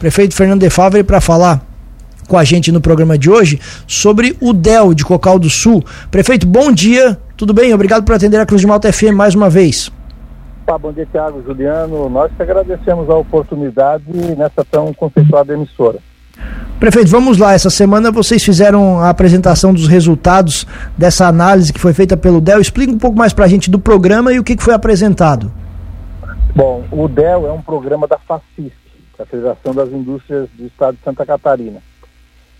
[0.00, 1.60] prefeito Fernando de Favre, para falar
[2.26, 5.84] com a gente no programa de hoje sobre o DEL de Cocal do Sul.
[6.10, 7.74] Prefeito, bom dia, tudo bem?
[7.74, 9.92] Obrigado por atender a Cruz de Malta FM mais uma vez.
[10.64, 12.08] Tá, bom dia, Tiago, Juliano.
[12.08, 14.04] Nós que agradecemos a oportunidade
[14.38, 15.98] nessa tão conceituada emissora.
[16.78, 17.52] Prefeito, vamos lá.
[17.52, 22.58] Essa semana vocês fizeram a apresentação dos resultados dessa análise que foi feita pelo DEL.
[22.58, 25.52] Explica um pouco mais para a gente do programa e o que, que foi apresentado.
[26.54, 28.79] Bom, o DEL é um programa da FACISC,
[29.20, 31.82] a Federação das Indústrias do Estado de Santa Catarina.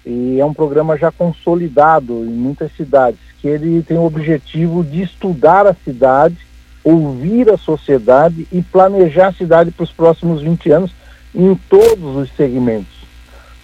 [0.05, 5.02] E é um programa já consolidado em muitas cidades, que ele tem o objetivo de
[5.02, 6.36] estudar a cidade,
[6.83, 10.91] ouvir a sociedade e planejar a cidade para os próximos 20 anos
[11.34, 13.00] em todos os segmentos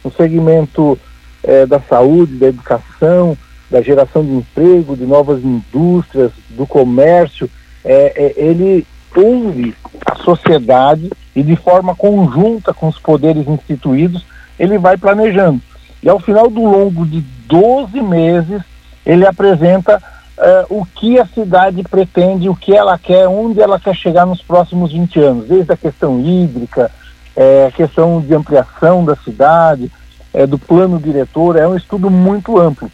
[0.06, 0.98] no segmento
[1.42, 3.36] é, da saúde, da educação,
[3.68, 7.50] da geração de emprego, de novas indústrias, do comércio,
[7.84, 9.74] é, é, ele ouve
[10.04, 14.24] a sociedade e de forma conjunta com os poderes instituídos,
[14.58, 15.60] ele vai planejando.
[16.02, 18.62] E ao final do longo de 12 meses,
[19.04, 20.02] ele apresenta
[20.38, 24.40] uh, o que a cidade pretende, o que ela quer, onde ela quer chegar nos
[24.40, 26.90] próximos 20 anos, desde a questão hídrica,
[27.36, 29.92] é, a questão de ampliação da cidade,
[30.32, 32.90] é, do plano diretor, é um estudo muito amplo.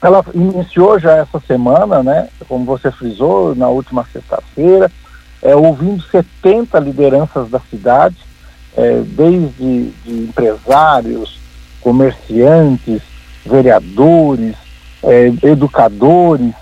[0.00, 4.88] Ela iniciou já essa semana, né, como você frisou, na última sexta-feira,
[5.42, 8.16] é, ouvindo 70 lideranças da cidade,
[8.76, 11.38] é, desde de empresários,
[11.80, 13.02] comerciantes,
[13.44, 14.56] vereadores,
[15.02, 16.54] é, educadores,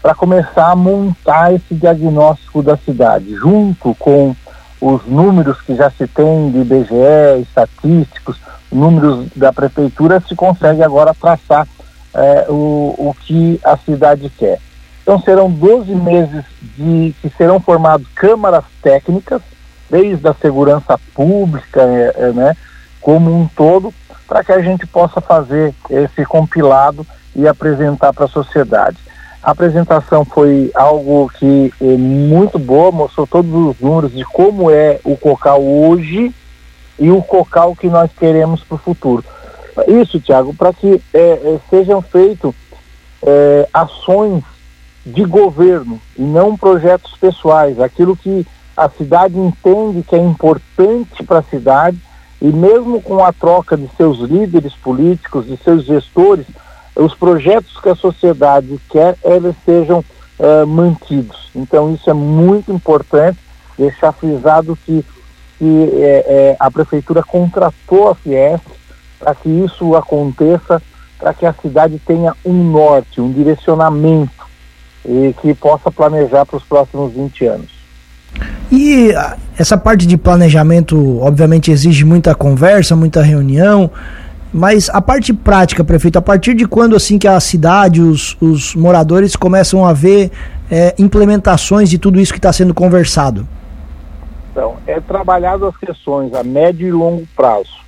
[0.00, 4.34] para começar a montar esse diagnóstico da cidade, junto com
[4.80, 8.36] os números que já se tem de IBGE, estatísticos,
[8.70, 11.66] números da prefeitura, se consegue agora traçar
[12.14, 14.58] é, o, o que a cidade quer.
[15.08, 16.44] Então serão 12 meses
[16.76, 19.40] de que serão formadas câmaras técnicas,
[19.88, 22.54] desde a segurança pública, é, é, né,
[23.00, 23.90] como um todo,
[24.26, 28.98] para que a gente possa fazer esse compilado e apresentar para a sociedade.
[29.42, 35.00] A apresentação foi algo que é muito boa, mostrou todos os números de como é
[35.04, 36.34] o Cocal hoje
[36.98, 39.24] e o Cocal que nós queremos para o futuro.
[39.86, 42.52] Isso, Tiago, para que é, é, sejam feitas
[43.22, 44.44] é, ações
[45.12, 48.46] de governo e não projetos pessoais, aquilo que
[48.76, 51.98] a cidade entende que é importante para a cidade
[52.40, 56.46] e mesmo com a troca de seus líderes políticos, de seus gestores,
[56.94, 60.04] os projetos que a sociedade quer, eles sejam
[60.38, 61.50] uh, mantidos.
[61.54, 63.38] Então isso é muito importante,
[63.76, 65.04] deixar frisado que,
[65.58, 68.66] que é, é, a prefeitura contratou a Fiesp
[69.18, 70.80] para que isso aconteça,
[71.18, 74.37] para que a cidade tenha um norte, um direcionamento
[75.04, 77.78] e que possa planejar para os próximos 20 anos.
[78.70, 79.10] E
[79.58, 83.90] essa parte de planejamento, obviamente, exige muita conversa, muita reunião.
[84.52, 88.74] Mas a parte prática, prefeito, a partir de quando assim que a cidade, os, os
[88.74, 90.30] moradores começam a ver
[90.70, 93.46] é, implementações de tudo isso que está sendo conversado?
[94.52, 97.87] Então, é trabalhado as questões a médio e longo prazo.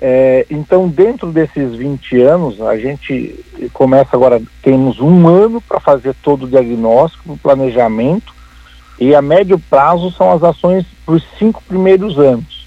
[0.00, 6.14] É, então, dentro desses 20 anos, a gente começa agora, temos um ano para fazer
[6.22, 8.32] todo o diagnóstico, o planejamento,
[9.00, 12.66] e a médio prazo são as ações para os cinco primeiros anos.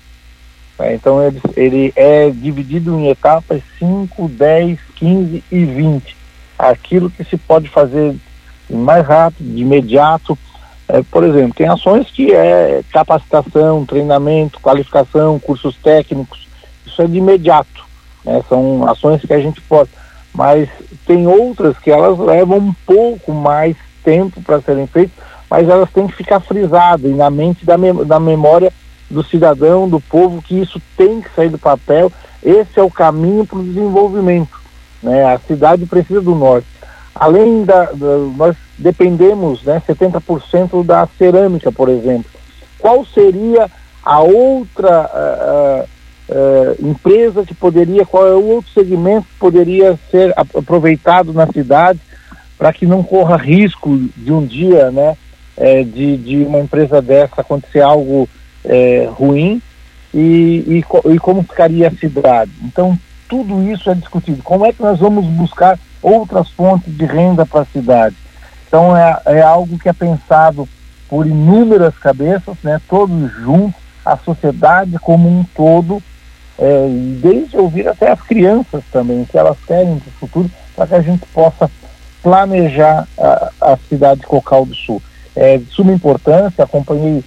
[0.81, 0.95] Né?
[0.95, 6.17] Então ele, ele é dividido em etapas 5, 10, 15 e 20.
[6.57, 8.15] Aquilo que se pode fazer
[8.69, 10.37] mais rápido, de imediato.
[10.87, 16.47] É, por exemplo, tem ações que é capacitação, treinamento, qualificação, cursos técnicos.
[16.85, 17.85] Isso é de imediato.
[18.23, 18.41] Né?
[18.47, 19.89] São ações que a gente pode.
[20.33, 20.69] Mas
[21.05, 25.15] tem outras que elas levam um pouco mais tempo para serem feitas,
[25.49, 28.71] mas elas têm que ficar frisadas na mente da, mem da memória
[29.09, 32.11] do cidadão, do povo, que isso tem que sair do papel.
[32.41, 34.59] Esse é o caminho para o desenvolvimento.
[35.03, 35.25] Né?
[35.25, 36.67] A cidade precisa do norte.
[37.13, 42.31] Além da, da nós dependemos, né, 70% da cerâmica, por exemplo.
[42.79, 43.69] Qual seria
[44.03, 45.89] a outra uh, uh,
[46.79, 51.99] empresa que poderia, qual é o outro segmento que poderia ser aproveitado na cidade
[52.57, 55.17] para que não corra risco de um dia, né,
[55.57, 58.29] é, de, de uma empresa dessa acontecer algo
[58.63, 59.61] é, ruim
[60.13, 62.51] e, e, e como ficaria a cidade.
[62.63, 62.97] Então,
[63.27, 64.43] tudo isso é discutido.
[64.43, 68.15] Como é que nós vamos buscar outras fontes de renda para a cidade?
[68.67, 70.67] Então, é, é algo que é pensado
[71.09, 76.01] por inúmeras cabeças, né, todos juntos, a sociedade como um todo,
[76.59, 76.87] é,
[77.21, 81.01] desde ouvir até as crianças também, que elas querem para o futuro, para que a
[81.01, 81.69] gente possa
[82.21, 85.01] planejar a, a cidade de Cocal do Sul.
[85.35, 87.23] É de suma importância, acompanhei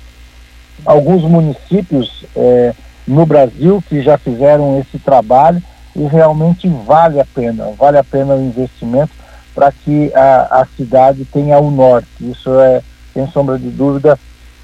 [0.85, 2.75] alguns municípios é,
[3.06, 5.62] no Brasil que já fizeram esse trabalho
[5.97, 9.12] e realmente vale a pena, vale a pena o investimento
[9.55, 12.09] para que a, a cidade tenha o norte.
[12.20, 12.82] Isso é,
[13.12, 14.19] sem sombra de dúvida,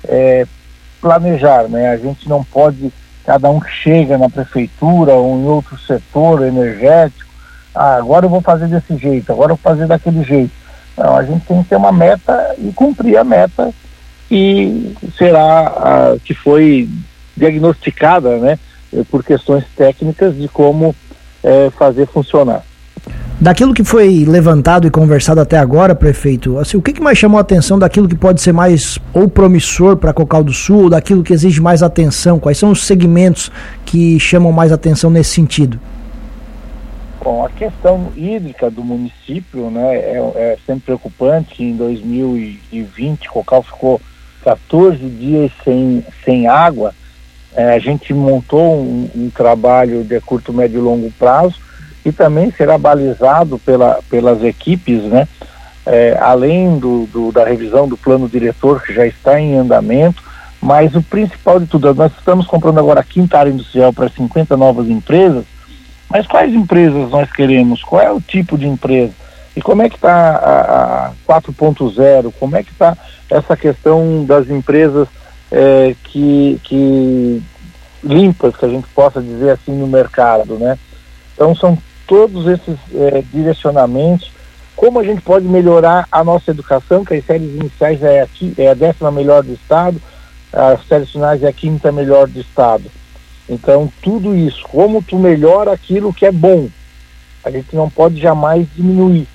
[0.05, 0.47] é,
[1.01, 1.91] planejar, né?
[1.91, 2.93] A gente não pode,
[3.31, 7.31] cada um que chega na prefeitura ou em outro setor energético,
[7.73, 10.51] ah, agora eu vou fazer desse jeito, agora eu vou fazer daquele jeito.
[10.99, 13.71] Não, a gente tem que ter uma meta e cumprir a meta
[14.29, 16.89] que será a, que foi
[17.37, 18.59] diagnosticada, né,
[19.09, 20.93] por questões técnicas de como
[21.45, 22.65] é, fazer funcionar.
[23.41, 27.39] Daquilo que foi levantado e conversado até agora, prefeito, assim, o que, que mais chamou
[27.39, 31.23] a atenção daquilo que pode ser mais ou promissor para Cocal do Sul, ou daquilo
[31.23, 32.39] que exige mais atenção?
[32.39, 33.51] Quais são os segmentos
[33.87, 35.81] que chamam mais atenção nesse sentido?
[37.25, 41.65] Bom, a questão hídrica do município né, é, é sempre preocupante.
[41.65, 43.99] Em 2020, Cocal ficou
[44.45, 46.95] 14 dias sem, sem água.
[47.57, 51.70] É, a gente montou um, um trabalho de curto, médio e longo prazo
[52.05, 55.29] e também será balizado pela, pelas equipes, né?
[55.87, 60.23] É, além do, do, da revisão do plano diretor que já está em andamento,
[60.61, 64.57] mas o principal de tudo, nós estamos comprando agora a quinta área industrial para 50
[64.57, 65.45] novas empresas,
[66.09, 67.83] mas quais empresas nós queremos?
[67.83, 69.13] Qual é o tipo de empresa?
[69.57, 72.33] E como é que está a, a 4.0?
[72.39, 72.97] Como é que está
[73.31, 75.09] essa questão das empresas
[75.51, 77.43] é, que, que
[78.03, 80.79] limpas, que a gente possa dizer assim, no mercado, né?
[81.35, 81.77] Então são
[82.11, 84.33] todos esses é, direcionamentos,
[84.75, 88.29] como a gente pode melhorar a nossa educação, que as séries iniciais é a,
[88.59, 90.03] é a décima melhor do estado,
[90.53, 92.91] as séries finais é a quinta melhor do estado.
[93.49, 96.69] Então, tudo isso, como tu melhora aquilo que é bom,
[97.45, 99.29] a gente não pode jamais diminuir.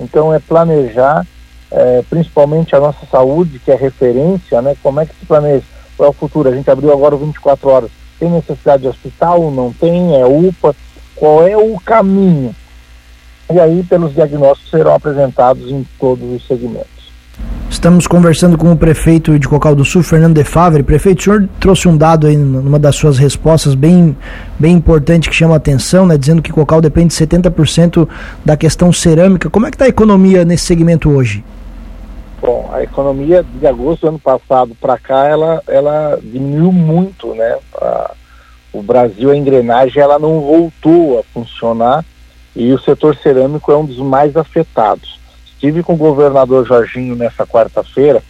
[0.00, 1.26] Então, é planejar,
[1.70, 4.74] é, principalmente a nossa saúde, que é referência, né?
[4.82, 5.64] Como é que se planeja?
[5.98, 6.48] Qual é o futuro?
[6.48, 7.90] A gente abriu agora 24 horas.
[8.18, 9.50] Tem necessidade de hospital?
[9.50, 10.18] Não tem?
[10.18, 10.74] É UPA?
[11.22, 12.52] Qual é o caminho.
[13.48, 17.12] E aí, pelos diagnósticos, serão apresentados em todos os segmentos.
[17.70, 20.82] Estamos conversando com o prefeito de Cocal do Sul, Fernando de Favre.
[20.82, 24.16] Prefeito, o senhor trouxe um dado aí numa das suas respostas bem,
[24.58, 28.08] bem importante que chama a atenção, né, dizendo que Cocal depende de 70%
[28.44, 29.48] da questão cerâmica.
[29.48, 31.44] Como é que está a economia nesse segmento hoje?
[32.40, 37.58] Bom, a economia de agosto do ano passado para cá, ela, ela diminuiu muito, né?
[37.80, 38.10] A,
[38.72, 42.04] o Brasil, a engrenagem, ela não voltou a funcionar
[42.54, 45.18] e o setor cerâmico é um dos mais afetados.
[45.46, 48.22] Estive com o governador Jorginho nessa quarta-feira,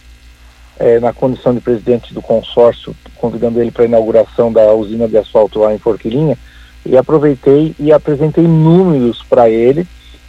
[0.79, 5.17] é, na condição de presidente do consórcio, convidando ele para a inauguração da usina de
[5.17, 6.37] asfalto lá em Forquilinha,
[6.85, 9.87] e aproveitei e apresentei números para ele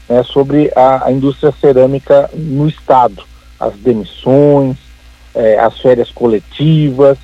[0.08, 3.24] né, sobre a, a, indústria cerâmica no estado,
[3.58, 4.76] as demissões,
[5.34, 7.18] é, as férias coletivas,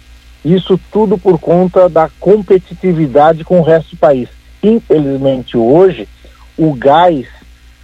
[0.45, 4.29] isso tudo por conta da competitividade com o resto do país.
[4.63, 6.09] Infelizmente, hoje,
[6.57, 7.27] o gás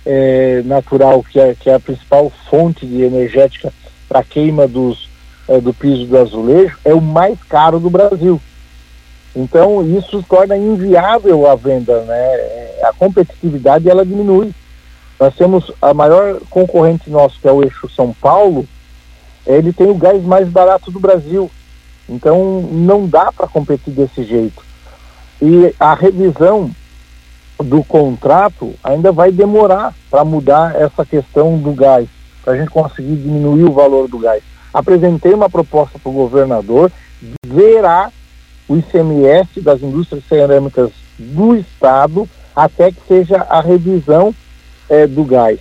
[0.04, 3.72] é, natural, que é, que é a principal fonte de energética
[4.08, 5.08] para queima dos,
[5.48, 8.40] é, do piso do azulejo, é o mais caro do Brasil.
[9.34, 12.78] Então, isso torna inviável a venda, né?
[12.84, 14.50] A competitividade, ela diminui.
[15.20, 18.66] Nós temos a maior concorrente nosso, que é o eixo São Paulo,
[19.46, 21.50] ele tem o gás mais barato do Brasil.
[22.08, 24.62] Então não dá para competir desse jeito.
[25.40, 26.70] E a revisão
[27.58, 32.08] do contrato ainda vai demorar para mudar essa questão do gás,
[32.44, 34.42] para a gente conseguir diminuir o valor do gás.
[34.72, 36.92] Apresentei uma proposta para o governador,
[37.44, 38.10] verá
[38.68, 44.34] o ICMS das indústrias cerâmicas do Estado até que seja a revisão
[44.88, 45.58] é, do gás.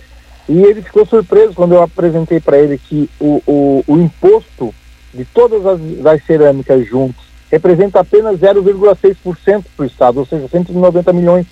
[0.48, 4.74] E ele ficou surpreso quando eu apresentei para ele que o, o, o imposto
[5.16, 11.12] de todas as, as cerâmicas juntas representa apenas 0,6% para o Estado, ou seja, 190
[11.12, 11.46] milhões.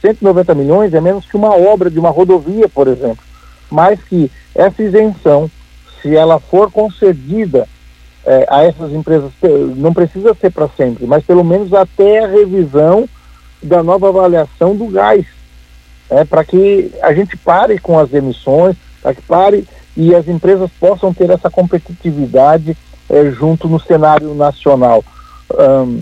[0.00, 3.22] 190 milhões é menos que uma obra de uma rodovia, por exemplo.
[3.70, 5.50] Mas que essa isenção,
[6.00, 7.68] se ela for concedida
[8.24, 9.30] é, a essas empresas,
[9.76, 13.08] não precisa ser para sempre, mas pelo menos até a revisão
[13.62, 15.26] da nova avaliação do gás,
[16.08, 20.70] é, para que a gente pare com as emissões, para que pare e as empresas
[20.78, 22.76] possam ter essa competitividade
[23.10, 25.04] é, junto no cenário nacional.
[25.52, 26.00] Um,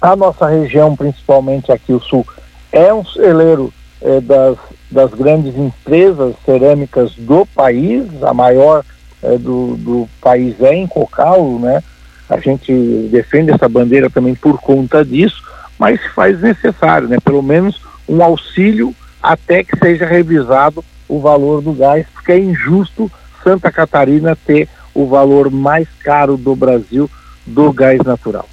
[0.00, 2.26] a nossa região, principalmente aqui o sul,
[2.72, 4.56] é um celeiro é, das,
[4.90, 8.84] das grandes empresas cerâmicas do país, a maior
[9.22, 11.82] é, do, do país é em Cocal, né?
[12.28, 12.72] A gente
[13.10, 15.42] defende essa bandeira também por conta disso,
[15.78, 17.18] mas faz necessário, né?
[17.22, 23.10] Pelo menos um auxílio até que seja revisado o valor do gás, porque é injusto
[23.42, 27.08] Santa Catarina ter o valor mais caro do Brasil
[27.46, 28.48] do gás natural.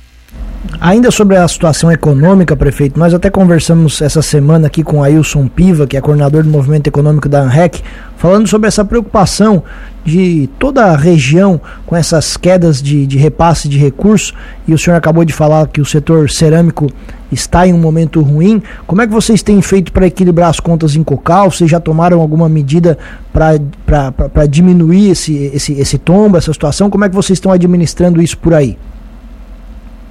[0.80, 5.88] Ainda sobre a situação econômica, prefeito, nós até conversamos essa semana aqui com Ailson Piva,
[5.88, 7.82] que é coordenador do movimento econômico da ANREC,
[8.18, 9.64] falando sobre essa preocupação
[10.04, 14.34] de toda a região com essas quedas de, de repasse de recursos.
[14.68, 16.88] E o senhor acabou de falar que o setor cerâmico
[17.32, 18.62] está em um momento ruim.
[18.86, 21.52] Como é que vocês têm feito para equilibrar as contas em Cocal?
[21.52, 22.98] Vocês já tomaram alguma medida
[23.34, 26.90] para diminuir esse, esse, esse tombo, essa situação?
[26.90, 28.78] Como é que vocês estão administrando isso por aí?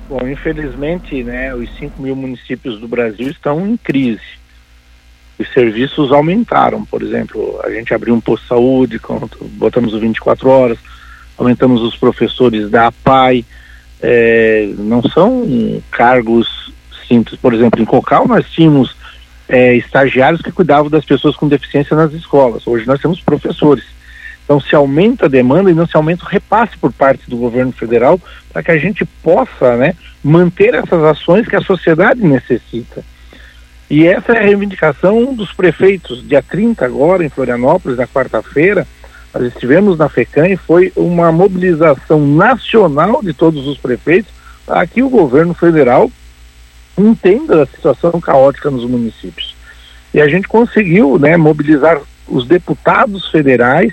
[0.08, 4.20] Bom, infelizmente, né, os 5 mil municípios do Brasil estão em crise.
[5.38, 9.00] Os serviços aumentaram, por exemplo, a gente abriu um posto de saúde,
[9.56, 10.78] botamos o 24 horas,
[11.36, 13.44] aumentamos os professores da APAI,
[14.00, 15.44] é, não são
[15.90, 16.72] cargos
[17.06, 17.38] simples.
[17.40, 18.94] Por exemplo, em Cocal nós tínhamos
[19.48, 22.66] é, estagiários que cuidavam das pessoas com deficiência nas escolas.
[22.66, 23.84] Hoje nós temos professores.
[24.44, 27.72] Então se aumenta a demanda e não se aumenta o repasse por parte do governo
[27.72, 28.20] federal
[28.52, 33.02] para que a gente possa né, manter essas ações que a sociedade necessita.
[33.88, 36.26] E essa é a reivindicação dos prefeitos.
[36.26, 38.86] Dia 30 agora, em Florianópolis, na quarta-feira,
[39.32, 44.32] nós estivemos na FECAM e foi uma mobilização nacional de todos os prefeitos
[44.66, 46.10] para que o governo federal
[46.96, 49.54] entenda a situação caótica nos municípios.
[50.12, 53.92] E a gente conseguiu né, mobilizar os deputados federais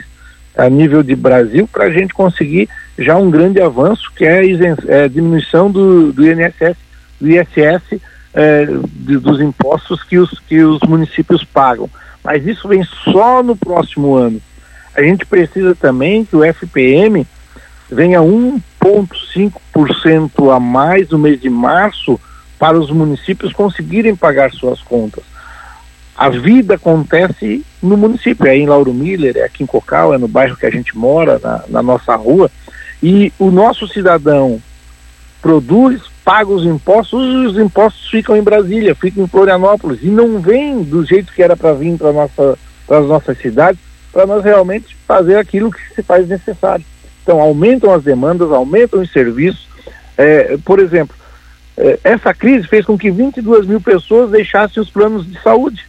[0.56, 4.44] a nível de Brasil para a gente conseguir já um grande avanço que é a
[4.88, 6.76] é, diminuição do, do INSS,
[7.20, 8.02] do ISS
[8.34, 11.90] é, de, dos impostos que os, que os municípios pagam.
[12.24, 14.40] Mas isso vem só no próximo ano.
[14.96, 17.26] A gente precisa também que o FPM
[17.90, 22.20] venha 1,5% a mais no mês de março
[22.62, 25.24] para os municípios conseguirem pagar suas contas.
[26.16, 30.28] A vida acontece no município, é em Lauro Miller, é aqui em Cocal, é no
[30.28, 32.52] bairro que a gente mora, na, na nossa rua,
[33.02, 34.62] e o nosso cidadão
[35.42, 40.84] produz, paga os impostos, os impostos ficam em Brasília, ficam em Florianópolis, e não vem
[40.84, 43.82] do jeito que era para vir para nossa, as nossas cidades,
[44.14, 46.86] para nós realmente fazer aquilo que se faz necessário.
[47.24, 49.68] Então, aumentam as demandas, aumentam os serviços.
[50.16, 51.16] É, por exemplo,
[52.04, 55.86] essa crise fez com que 22 mil pessoas deixassem os planos de saúde.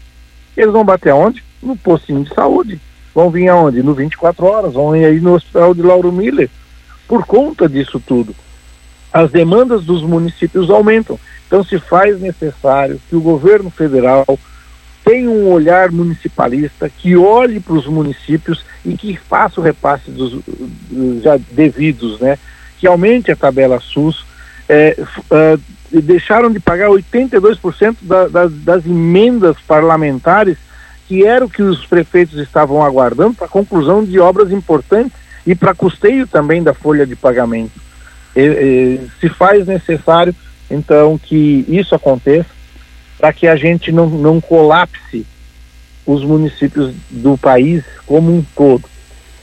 [0.57, 1.43] Eles vão bater aonde?
[1.63, 2.81] No postinho de saúde.
[3.15, 3.83] Vão vir aonde?
[3.83, 6.49] No 24 horas, vão ir aí no hospital de Lauro Miller.
[7.07, 8.35] Por conta disso tudo,
[9.13, 11.19] as demandas dos municípios aumentam.
[11.47, 14.25] Então se faz necessário que o governo federal
[15.05, 20.41] tenha um olhar municipalista, que olhe para os municípios e que faça o repasse dos,
[20.43, 22.39] dos já devidos, né?
[22.79, 24.25] Que aumente a tabela SUS,
[24.69, 25.61] é, uh,
[26.01, 30.57] deixaram de pagar 82% da, da, das emendas parlamentares,
[31.07, 35.13] que era o que os prefeitos estavam aguardando para conclusão de obras importantes
[35.47, 37.81] e para custeio também da folha de pagamento.
[38.35, 40.35] E, e, se faz necessário,
[40.71, 42.49] então, que isso aconteça,
[43.19, 45.27] para que a gente não, não colapse
[46.07, 48.85] os municípios do país como um todo.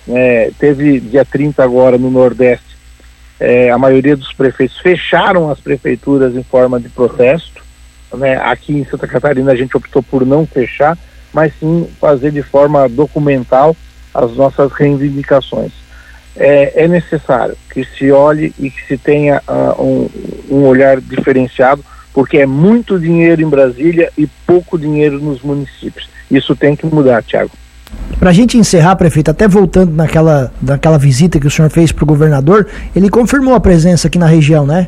[0.08, 2.69] É, teve dia 30 agora no Nordeste
[3.40, 7.64] é, a maioria dos prefeitos fecharam as prefeituras em forma de protesto.
[8.14, 8.38] Né?
[8.38, 10.98] Aqui em Santa Catarina a gente optou por não fechar,
[11.34, 13.76] mas sim fazer de forma documental
[14.14, 15.72] as nossas reivindicações.
[16.36, 20.10] É, é necessário que se olhe e que se tenha uh, um,
[20.50, 26.10] um olhar diferenciado, porque é muito dinheiro em Brasília e pouco dinheiro nos municípios.
[26.30, 27.52] Isso tem que mudar, Tiago.
[28.20, 32.04] Para a gente encerrar, prefeito, até voltando naquela, naquela visita que o senhor fez para
[32.04, 34.88] o governador, ele confirmou a presença aqui na região, né?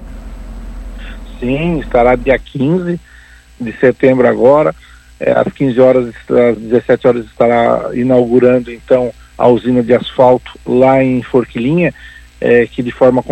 [1.40, 3.00] Sim, estará dia 15
[3.60, 4.76] de setembro agora.
[5.20, 6.14] É, às 15 horas,
[6.50, 11.94] às 17 horas estará inaugurando então a usina de asfalto lá em Forquilinha,
[12.40, 13.24] é, que de forma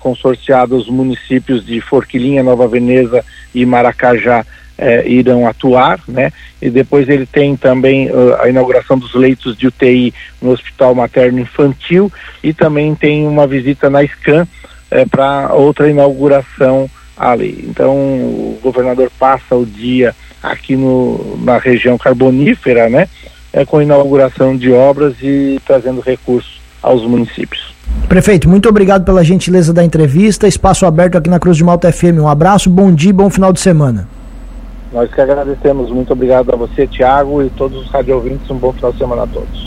[0.00, 4.44] consorciada os municípios de Forquilinha, Nova Veneza e Maracajá
[4.76, 6.32] é, irão atuar, né?
[6.60, 11.38] E depois ele tem também uh, a inauguração dos leitos de UTI no Hospital Materno
[11.38, 12.12] Infantil
[12.42, 14.46] e também tem uma visita na SCAN
[14.90, 17.64] é, para outra inauguração ali.
[17.68, 23.08] Então o governador passa o dia aqui no, na região carbonífera, né?
[23.52, 27.72] É, com inauguração de obras e trazendo recursos aos municípios.
[28.08, 30.48] Prefeito, muito obrigado pela gentileza da entrevista.
[30.48, 32.18] Espaço aberto aqui na Cruz de Malta FM.
[32.18, 34.08] Um abraço, bom dia e bom final de semana.
[34.94, 35.90] Nós que agradecemos.
[35.90, 38.48] Muito obrigado a você, Tiago, e todos os rádio ouvintes.
[38.48, 39.62] Um bom final de semana a todos.